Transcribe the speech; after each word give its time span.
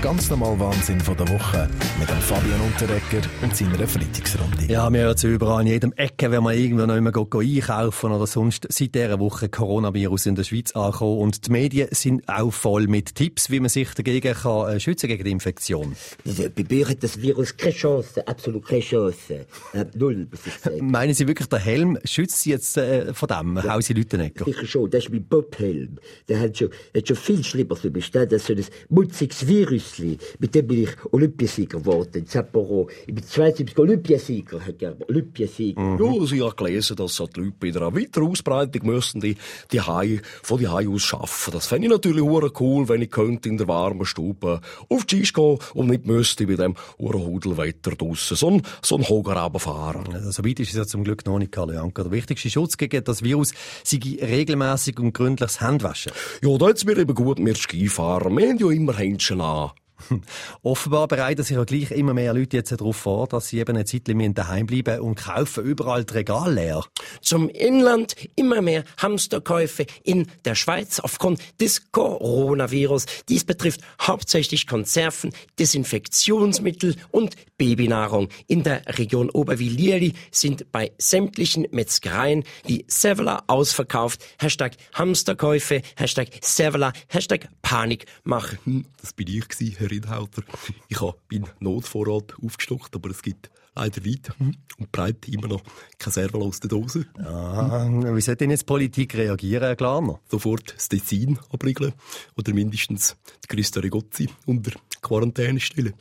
Der 0.00 0.08
ganz 0.08 0.30
normale 0.30 0.58
Wahnsinn 0.58 0.98
von 0.98 1.14
der 1.14 1.28
Woche 1.28 1.68
mit 1.98 2.08
dem 2.08 2.16
Fabian 2.16 2.58
Unterrecker 2.62 3.20
und 3.42 3.54
seiner 3.54 3.86
Freitagsrunde. 3.86 4.64
Ja, 4.66 4.90
wir 4.90 5.00
hören 5.00 5.14
es 5.14 5.24
überall, 5.24 5.60
an 5.60 5.66
jedem 5.66 5.92
Ecke, 5.92 6.30
wenn 6.30 6.42
man 6.42 6.56
irgendwo 6.56 6.86
noch 6.86 6.96
immer 6.96 7.12
go, 7.12 7.28
einkaufen 7.38 8.10
oder 8.10 8.26
sonst 8.26 8.66
seit 8.70 8.94
dieser 8.94 9.18
Woche 9.20 9.50
Coronavirus 9.50 10.26
in 10.26 10.36
der 10.36 10.44
Schweiz 10.44 10.72
angekommen. 10.72 11.18
Und 11.18 11.46
die 11.46 11.50
Medien 11.50 11.88
sind 11.90 12.26
auch 12.30 12.50
voll 12.50 12.86
mit 12.86 13.14
Tipps, 13.14 13.50
wie 13.50 13.60
man 13.60 13.68
sich 13.68 13.92
dagegen 13.92 14.32
kann, 14.32 14.70
äh, 14.70 14.80
schützen 14.80 15.08
gegen 15.08 15.22
die 15.22 15.32
Infektion. 15.32 15.94
Also, 16.26 16.44
bei 16.48 16.64
mir 16.66 16.88
hat 16.88 17.02
das 17.02 17.20
Virus 17.20 17.54
keine 17.54 17.74
Chance, 17.74 18.26
absolut 18.26 18.66
keine 18.66 18.80
Chance. 18.80 19.46
Äh, 19.74 19.84
null, 19.94 20.28
muss 20.30 20.46
ich 20.46 20.54
sagen. 20.54 20.86
Meinen 20.90 21.12
Sie 21.12 21.28
wirklich, 21.28 21.48
der 21.48 21.58
Helm 21.58 21.98
schützt 22.04 22.40
Sie 22.40 22.50
jetzt 22.50 22.78
äh, 22.78 23.12
von 23.12 23.28
dem, 23.28 23.56
ja. 23.56 23.74
Hausi 23.74 23.92
Lütenegger? 23.92 24.46
Sicher 24.46 24.66
schon, 24.66 24.90
das 24.90 25.04
ist 25.04 25.10
mein 25.10 25.24
Bobhelm. 25.24 25.98
Der 26.26 26.40
hat 26.40 26.56
schon, 26.56 26.70
hat 26.96 27.06
schon 27.06 27.16
viel 27.16 27.44
schlimmer 27.44 27.76
für 27.76 27.90
mich. 27.90 28.10
Das 28.10 28.32
ist 28.32 28.46
so 28.46 28.54
ein 28.54 28.64
mutziges 28.88 29.46
Virus. 29.46 29.89
Mit 30.38 30.54
dem 30.54 30.66
bin 30.66 30.84
ich 30.84 30.90
Olympiasieger 31.10 31.78
geworden. 31.78 32.10
In 32.14 32.26
Sapporo. 32.26 32.88
Ich 33.06 33.14
bin 33.14 33.24
72 33.24 33.78
Olympiasieger, 33.78 34.60
Herr 34.60 34.72
Gerber. 34.72 35.06
Olympiasieger. 35.08 35.80
Mhm. 35.80 36.04
Ja, 36.04 36.26
Sie 36.26 36.42
haben 36.42 36.56
gelesen, 36.56 36.96
dass 36.96 37.16
die 37.16 37.40
Leute 37.40 37.54
bei 37.58 37.68
einer 37.68 37.94
weiteren 37.94 38.28
Ausbreitung 38.28 38.86
müssen 38.86 39.20
die, 39.20 39.36
die 39.72 39.80
Hai, 39.80 40.20
von 40.42 40.58
die 40.58 40.68
Hai 40.68 40.88
aus 40.88 41.02
schaffen. 41.02 41.52
Das 41.52 41.66
fände 41.66 41.86
ich 41.86 41.90
natürlich 41.90 42.22
cool, 42.22 42.88
wenn 42.88 43.02
ich 43.02 43.10
könnte 43.10 43.48
in 43.48 43.58
der 43.58 43.68
warmen 43.68 44.06
Stube 44.06 44.60
auf 44.88 45.04
die 45.04 45.24
Ski 45.26 45.40
gehen 45.40 45.58
und 45.74 45.88
nicht 45.88 46.06
müsste 46.06 46.46
bei 46.46 46.54
dem 46.54 46.74
Hudelwetter 46.98 47.92
draussen 47.92 48.36
so 48.36 48.50
ein, 48.50 48.62
so 48.82 48.96
ein 48.96 49.08
Hoger 49.08 49.50
fahren. 49.58 50.12
Also, 50.12 50.30
so 50.30 50.44
weit 50.44 50.60
ist 50.60 50.70
es 50.70 50.76
ja 50.76 50.86
zum 50.86 51.04
Glück 51.04 51.24
noch 51.26 51.38
nicht, 51.38 51.52
Karl 51.52 51.74
Janker. 51.74 52.04
Der 52.04 52.12
wichtigste 52.12 52.50
Schutz 52.50 52.76
gegen 52.76 53.02
das 53.04 53.22
Virus 53.22 53.52
sei 53.84 54.00
regelmäßig 54.20 54.98
und 54.98 55.12
gründliches 55.12 55.60
Handwaschen. 55.60 56.12
Ja, 56.42 56.56
da 56.58 56.66
hat's 56.68 56.84
mir 56.84 56.96
eben 56.98 57.14
gut, 57.14 57.38
wir 57.38 57.54
Skifahren. 57.54 58.36
Wir 58.36 58.48
haben 58.48 58.58
ja 58.58 58.70
immer 58.70 58.96
Händchen 58.96 59.40
an. 59.40 59.70
Offenbar 60.62 61.08
bereiten 61.08 61.42
sich 61.42 61.56
ja 61.56 61.64
gleich 61.64 61.90
immer 61.90 62.14
mehr 62.14 62.34
Leute 62.34 62.58
jetzt 62.58 62.72
darauf 62.72 62.96
vor, 62.96 63.26
dass 63.26 63.48
sie 63.48 63.58
eben 63.58 63.76
eine 63.76 63.84
Zeit 63.84 64.08
lang 64.08 64.34
daheim 64.34 64.66
bleiben 64.66 65.00
und 65.00 65.16
kaufen 65.16 65.64
überall 65.64 66.04
die 66.04 66.14
Regale 66.14 66.54
leer. 66.54 66.84
Zum 67.20 67.48
Inland 67.48 68.14
immer 68.36 68.62
mehr 68.62 68.84
Hamsterkäufe 68.98 69.86
in 70.02 70.26
der 70.44 70.54
Schweiz 70.54 71.00
aufgrund 71.00 71.40
des 71.60 71.92
Coronavirus. 71.92 73.06
Dies 73.28 73.44
betrifft 73.44 73.80
hauptsächlich 74.00 74.66
Konserven, 74.66 75.32
Desinfektionsmittel 75.58 76.96
und 77.10 77.36
Babynahrung. 77.58 78.28
In 78.46 78.62
der 78.62 78.82
Region 78.86 79.30
Oberwil-Lierli 79.30 80.14
sind 80.30 80.72
bei 80.72 80.92
sämtlichen 80.98 81.66
Metzgereien 81.70 82.44
die 82.68 82.84
Sevela 82.88 83.44
ausverkauft. 83.46 84.24
Hashtag 84.38 84.76
Hamsterkäufe, 84.94 85.82
Hashtag 85.96 86.28
Sevela, 86.40 86.92
Hashtag 87.08 87.48
Panikmache. 87.62 88.58
Hm, 88.64 88.86
das 89.00 89.12
bin 89.12 89.28
ich 89.28 89.48
gewesen, 89.48 89.76
Herr 89.78 89.89
Inhalter. 89.92 90.42
Ich 90.88 91.00
habe 91.00 91.16
meinen 91.30 91.48
Notvorrat 91.60 92.34
aufgestockt, 92.42 92.94
aber 92.94 93.10
es 93.10 93.22
gibt 93.22 93.50
leider 93.74 94.04
weit 94.04 94.30
und 94.78 94.92
breit 94.92 95.28
immer 95.28 95.48
noch 95.48 95.62
kein 95.98 96.12
Serval 96.12 96.42
aus 96.42 96.60
der 96.60 96.68
Dose. 96.68 97.06
Ah, 97.18 97.88
wie 97.88 98.20
sollte 98.20 98.38
denn 98.44 98.50
jetzt 98.50 98.66
Politik 98.66 99.14
reagieren, 99.14 99.62
Herr 99.62 99.76
Glarner? 99.76 100.20
Sofort 100.28 100.74
das 100.74 100.88
Tessin 100.88 101.38
abriegeln 101.50 101.92
oder 102.36 102.52
mindestens 102.52 103.16
die 103.44 103.48
Christa 103.48 103.80
Regozzi 103.80 104.28
unter 104.46 104.72
Quarantäne 105.00 105.60
stellen. 105.60 105.94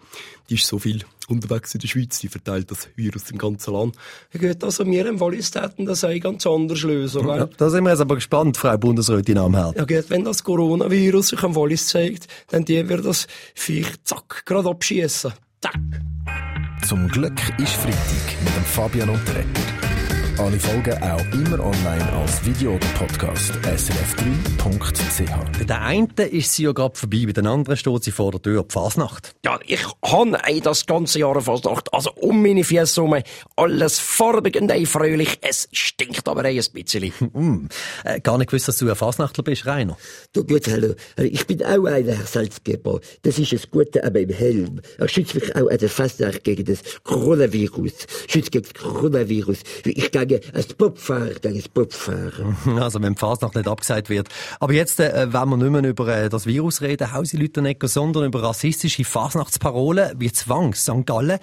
Die 0.49 0.55
ist 0.55 0.67
so 0.67 0.79
viel 0.79 1.03
unterwegs 1.27 1.73
in 1.75 1.81
der 1.81 1.87
Schweiz, 1.87 2.19
die 2.19 2.27
verteilt 2.27 2.71
das 2.71 2.89
Virus 2.95 3.29
im 3.31 3.37
ganzen 3.37 3.73
Land. 3.73 3.95
Ja 4.33 4.39
gut, 4.39 4.63
also 4.63 4.85
wir 4.85 5.05
im 5.05 5.19
Wallis 5.19 5.51
täten 5.51 5.85
das 5.85 6.03
auch 6.03 6.19
ganz 6.19 6.45
anders 6.47 6.81
lösen. 6.83 7.27
Ja, 7.27 7.45
da 7.45 7.69
sind 7.69 7.83
wir 7.83 7.91
jetzt 7.91 8.01
aber 8.01 8.15
gespannt, 8.15 8.57
Frau 8.57 8.77
Bundesrätin 8.77 9.37
Amherd. 9.37 9.77
Ja 9.77 9.85
gut, 9.85 10.09
wenn 10.09 10.23
das 10.23 10.43
Coronavirus 10.43 11.29
sich 11.29 11.43
am 11.43 11.55
Wallis 11.55 11.87
zeigt, 11.87 12.27
dann 12.47 12.65
die 12.65 12.87
wir 12.87 12.97
das 12.97 13.27
vielleicht 13.53 14.07
zack, 14.07 14.43
gerade 14.45 14.69
abschießen. 14.69 15.33
Zack. 15.61 15.79
Zum 16.87 17.07
Glück 17.09 17.39
ist 17.59 17.73
Freitag 17.73 18.43
mit 18.43 18.55
dem 18.55 18.63
Fabian 18.63 19.09
Unterretter. 19.09 19.88
Alle 20.39 20.57
Folgen 20.57 21.03
auch 21.03 21.33
immer 21.33 21.59
online 21.59 22.13
als 22.13 22.45
Video 22.45 22.75
oder 22.75 22.87
Podcast. 22.97 23.51
srf3.ch. 23.51 25.59
Bei 25.59 25.65
der 25.65 25.81
einen 25.81 26.07
ist 26.31 26.53
sie 26.53 26.63
ja 26.63 26.71
gerade 26.71 26.97
vorbei, 26.97 27.23
bei 27.25 27.33
den 27.33 27.45
anderen 27.45 27.75
steht 27.75 28.05
sie 28.05 28.11
vor 28.11 28.31
der 28.31 28.41
Tür. 28.41 28.63
Die 28.63 28.71
Fasnacht. 28.71 29.35
Ja, 29.43 29.59
ich 29.67 29.85
habe 30.01 30.37
das 30.63 30.85
ganze 30.85 31.19
Jahr 31.19 31.41
Fasnacht. 31.41 31.93
Also 31.93 32.11
um 32.15 32.41
meine 32.41 32.63
Füße 32.63 33.01
herum. 33.01 33.21
Alles 33.57 33.99
farbig 33.99 34.55
und 34.61 34.71
fröhlich. 34.87 35.39
Es 35.41 35.67
stinkt 35.73 36.25
aber 36.25 36.45
ein 36.45 36.63
bisschen. 36.71 37.11
mm. 37.33 37.67
äh, 38.05 38.21
gar 38.21 38.37
nicht 38.37 38.49
gewusst, 38.49 38.69
dass 38.69 38.77
du 38.77 38.89
ein 38.89 38.95
Fasnachtler 38.95 39.43
bist, 39.43 39.65
Rainer. 39.65 39.97
Du 40.31 40.45
gut, 40.45 40.69
hallo. 40.69 40.95
Ich 41.21 41.47
bin 41.47 41.65
auch 41.65 41.83
einer, 41.83 42.13
Herr 42.13 42.25
Salzgeber. 42.25 43.01
Das 43.23 43.39
ist 43.39 43.51
das 43.51 43.69
Gute 43.69 44.05
an 44.05 44.13
meinem 44.13 44.29
Helm. 44.29 44.79
Er 44.99 45.09
schützt 45.09 45.35
mich 45.35 45.53
auch 45.53 45.69
an 45.69 45.77
der 45.77 45.89
Fasnacht 45.89 46.45
gegen 46.45 46.63
das 46.63 46.79
Coronavirus. 47.03 47.91
Schützt 48.29 48.53
gegen 48.53 48.65
das 48.71 48.81
Coronavirus. 48.81 49.57
Ich 49.83 50.11
gehe 50.11 50.28
sagen, 50.29 50.41
ein 50.53 50.65
Popfahrer, 50.77 51.35
ein 51.43 51.63
Popfahrer. 51.73 52.55
Also, 52.79 53.01
wenn 53.01 53.13
die 53.13 53.19
Fasnacht 53.19 53.55
nicht 53.55 53.67
abgesagt 53.67 54.09
wird. 54.09 54.29
Aber 54.59 54.73
jetzt, 54.73 54.99
äh, 54.99 55.27
wenn 55.31 55.49
wir 55.49 55.57
nicht 55.57 55.71
mehr 55.71 55.89
über 55.89 56.07
äh, 56.07 56.29
das 56.29 56.45
Virus 56.45 56.81
reden, 56.81 57.11
Hausi 57.13 57.37
Lüternegger, 57.37 57.87
sondern 57.87 58.25
über 58.25 58.43
rassistische 58.43 59.03
Fasnachtsparolen 59.03 60.13
wie 60.17 60.31
Zwang, 60.31 60.73
St. 60.73 61.05
Gallen, 61.05 61.39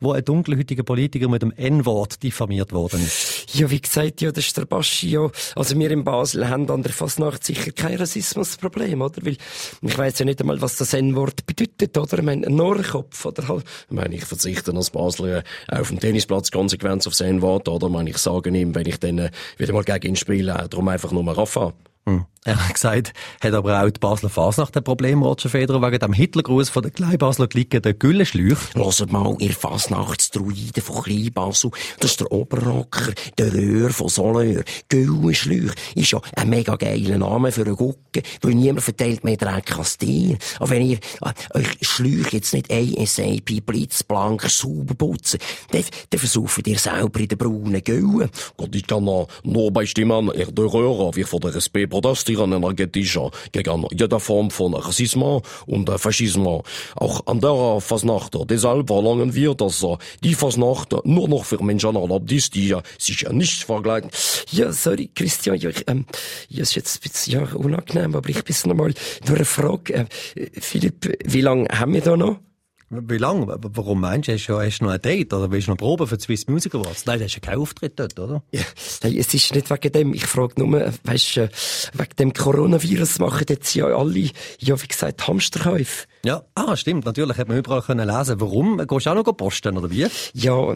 wo 0.00 0.12
ein 0.12 0.24
dunkelhütiger 0.24 0.82
Politiker 0.82 1.28
mit 1.28 1.42
dem 1.42 1.52
N-Wort 1.52 2.22
diffamiert 2.22 2.72
worden 2.72 3.02
ist. 3.02 3.54
Ja, 3.54 3.70
wie 3.70 3.80
gesagt, 3.80 4.20
ja, 4.20 4.30
das 4.30 4.46
ist 4.46 4.56
der 4.56 4.66
Baschi, 4.66 5.10
ja. 5.10 5.30
Also 5.56 5.78
wir 5.78 5.90
in 5.90 6.04
Basel 6.04 6.48
haben 6.48 6.70
an 6.70 6.82
der 6.82 6.92
Fasnacht 6.92 7.44
sicher 7.44 7.72
kein 7.72 7.96
Rassismusproblem, 7.96 9.00
oder? 9.00 9.24
Weil 9.24 9.36
ich 9.82 9.98
weiß 9.98 10.18
ja 10.18 10.24
nicht 10.24 10.40
einmal, 10.40 10.60
was 10.60 10.76
das 10.76 10.92
N-Wort 10.92 11.46
bedeutet, 11.46 11.96
oder? 11.96 12.18
Ich 12.18 12.24
meine, 12.24 12.46
ein 12.46 12.54
Norrkopf, 12.54 13.24
oder 13.24 13.48
halt. 13.48 13.64
Ich 13.88 13.94
meine, 13.94 14.14
ich 14.14 14.24
verzichte 14.24 14.74
als 14.74 14.90
Basler 14.90 15.38
äh, 15.38 15.42
auf 15.76 15.88
dem 15.88 16.00
Tennisplatz 16.00 16.50
konsequent 16.50 17.06
auf 17.06 17.12
das 17.12 17.20
N-Wort, 17.22 17.68
oder? 17.68 17.86
Ich 17.86 17.92
meine, 17.92 18.10
ich 18.10 18.18
sage 18.24 18.50
ihm, 18.50 18.74
wenn 18.74 18.86
ich 18.86 18.98
dann 18.98 19.18
äh, 19.18 19.30
wieder 19.56 19.72
mal 19.72 19.84
gegen 19.84 20.08
ihn 20.08 20.16
spiele, 20.16 20.52
äh, 20.52 20.68
darum 20.68 20.88
einfach 20.88 21.12
nur 21.12 21.26
Rafa. 21.36 21.72
Hm. 22.06 22.26
Er 22.46 22.62
hat 22.62 22.74
gesagt, 22.74 23.14
hat 23.40 23.54
aber 23.54 23.82
auch 23.82 23.88
die 23.88 23.98
Basler 23.98 24.28
Fasnacht 24.28 24.76
ein 24.76 24.84
Problem, 24.84 25.22
Roger 25.22 25.48
Federer, 25.48 25.80
wegen 25.80 25.98
dem 25.98 26.12
Hitlergruß 26.12 26.68
von 26.68 26.82
der 26.82 26.92
Kleinbasler 26.92 27.46
Clique, 27.46 27.80
der 27.80 27.94
Güllenschlüch. 27.94 28.58
Hört 28.74 29.10
mal, 29.10 29.34
ihr 29.38 29.54
Fasnachtsdruiden 29.54 30.82
von 30.82 31.04
Kleinbasel, 31.04 31.70
das 32.00 32.10
ist 32.10 32.20
der 32.20 32.30
Oberrocker, 32.30 33.14
der 33.38 33.54
Röhr 33.54 33.88
von 33.88 34.10
Soleur. 34.10 34.62
Güllenschlüch 34.90 35.72
ist 35.94 36.10
ja 36.10 36.20
ein 36.36 36.50
mega 36.50 36.76
geiler 36.76 37.16
Name 37.16 37.50
für 37.50 37.62
einen 37.62 37.76
Gucke, 37.76 38.22
weil 38.42 38.54
niemand 38.54 38.82
verteilt 38.82 39.24
mehr 39.24 39.38
Dreck 39.38 39.78
als 39.78 39.96
dir. 39.96 40.36
Aber 40.58 40.68
wenn 40.68 40.82
ihr 40.82 40.98
äh, 41.22 41.58
euch 41.58 41.78
Schlüch 41.80 42.30
jetzt 42.34 42.52
nicht 42.52 42.70
ASAP 42.70 43.64
blitzblank 43.64 44.42
sauber 44.50 44.94
putzen, 44.94 45.40
dann, 45.70 45.84
dann 46.10 46.20
versucht 46.20 46.66
ihr 46.66 46.78
selber 46.78 47.20
in 47.20 47.28
den 47.28 47.38
braunen 47.38 47.82
Güllen. 47.82 48.28
Gott, 48.58 48.74
ich 48.74 48.86
kann 48.86 49.04
noch, 49.04 49.28
nur 49.44 49.72
bestimmen, 49.72 50.30
er 50.30 50.52
der 50.52 50.64
Röhrer, 50.66 51.16
wie 51.16 51.24
von 51.24 51.40
der 51.40 51.54
SP 51.56 51.88
protestieren 51.88 52.33
energetisch 52.38 53.18
gegen 53.52 53.86
jede 53.90 54.20
Form 54.20 54.50
von 54.50 54.74
Rassismus 54.74 55.42
und 55.66 55.90
Faschismus. 55.90 56.62
Auch 56.96 57.26
an 57.26 57.40
der 57.40 57.80
Fasnacht. 57.80 58.36
Deshalb 58.48 58.88
verlangen 58.88 59.34
wir, 59.34 59.54
dass 59.54 59.84
die 60.22 60.34
Fasnacht 60.34 60.94
nur 61.04 61.28
noch 61.28 61.44
für 61.44 61.62
Menschen 61.62 61.96
erlaubt 61.96 62.30
ist, 62.32 62.54
die 62.54 62.74
sich 62.98 63.28
nicht 63.30 63.64
vergleichen. 63.64 64.10
Ja, 64.50 64.72
sorry, 64.72 65.10
Christian, 65.14 65.56
ich, 65.56 65.84
ähm, 65.86 66.06
ja, 66.48 66.62
ist 66.62 66.74
jetzt 66.74 66.96
ein 66.96 67.00
bisschen 67.02 67.40
ja, 67.40 67.54
unangenehm, 67.54 68.14
aber 68.14 68.28
ich 68.28 68.42
bin 68.44 68.56
noch 68.66 68.74
mal 68.74 68.94
nur 69.26 69.36
eine 69.36 69.44
Frage. 69.44 70.06
Äh, 70.34 70.60
Philipp, 70.60 71.16
wie 71.24 71.40
lange 71.40 71.68
haben 71.68 71.94
wir 71.94 72.00
da 72.00 72.16
noch? 72.16 72.38
Wie 72.96 73.18
lange? 73.18 73.46
Warum 73.46 74.00
meinst 74.00 74.28
du, 74.28 74.32
hast 74.32 74.46
du, 74.46 74.58
hast 74.60 74.78
du 74.78 74.84
noch 74.84 74.92
ein 74.92 75.02
Date 75.02 75.32
oder 75.32 75.50
willst 75.50 75.66
du 75.66 75.72
noch 75.72 75.78
proben 75.78 76.06
für 76.06 76.18
Swiss 76.18 76.46
Music 76.46 76.74
Awards? 76.74 77.06
Nein, 77.06 77.18
du 77.18 77.24
hast 77.24 77.34
ja 77.34 77.40
keinen 77.40 77.60
Auftritt 77.60 77.98
dort, 77.98 78.18
oder? 78.18 78.42
Ja, 78.52 78.62
hey, 79.02 79.18
es 79.18 79.32
ist 79.34 79.54
nicht 79.54 79.70
wegen 79.70 79.92
dem. 79.92 80.14
Ich 80.14 80.26
frage 80.26 80.54
nur, 80.64 80.92
weißt 81.04 81.36
du, 81.36 81.50
wegen 81.94 82.16
dem 82.18 82.32
Coronavirus 82.32 83.18
machen 83.18 83.46
jetzt 83.48 83.74
ja 83.74 83.86
alle, 83.86 84.30
ja, 84.58 84.80
wie 84.80 84.86
gesagt, 84.86 85.26
Hamsterkäufe. 85.26 86.06
Ja, 86.24 86.42
ah, 86.54 86.76
stimmt, 86.76 87.04
natürlich, 87.04 87.36
hat 87.36 87.48
man 87.48 87.58
überall 87.58 87.82
können 87.82 88.08
lesen. 88.08 88.40
Warum? 88.40 88.78
Gehst 88.78 89.06
du 89.06 89.10
auch 89.10 89.14
noch 89.14 89.36
posten, 89.36 89.76
oder 89.76 89.90
wie? 89.90 90.06
Ja, 90.32 90.74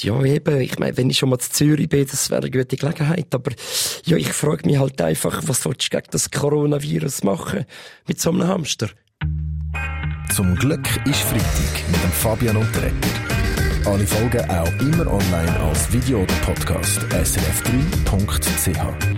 ja, 0.00 0.24
eben. 0.24 0.60
Ich 0.60 0.78
meine, 0.78 0.96
wenn 0.96 1.08
ich 1.08 1.18
schon 1.18 1.30
mal 1.30 1.38
zu 1.38 1.50
Zürich 1.50 1.88
bin, 1.88 2.06
das 2.06 2.30
wäre 2.30 2.42
eine 2.42 2.50
gute 2.50 2.76
Gelegenheit. 2.76 3.34
Aber, 3.34 3.52
ja, 4.04 4.16
ich 4.16 4.32
frage 4.32 4.66
mich 4.66 4.78
halt 4.78 5.00
einfach, 5.00 5.42
was 5.46 5.64
willst 5.64 5.86
du 5.86 5.96
gegen 5.96 6.08
das 6.10 6.30
Coronavirus 6.30 7.22
machen? 7.22 7.64
Mit 8.06 8.20
so 8.20 8.30
einem 8.30 8.46
Hamster? 8.46 8.90
Zum 10.34 10.56
Glück 10.56 10.84
ist 11.06 11.20
Freitag 11.20 11.88
mit 11.92 12.02
dem 12.02 12.10
Fabian 12.10 12.56
Unterretter. 12.56 13.08
Alle 13.86 14.04
Folgen 14.04 14.50
auch 14.50 14.72
immer 14.80 15.06
online 15.06 15.60
als 15.60 15.92
Video 15.92 16.22
oder 16.22 16.34
Podcast 16.44 16.98
srf3.ch. 17.12 19.13